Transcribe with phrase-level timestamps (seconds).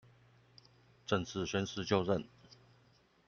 [1.05, 2.27] 正式宣誓就任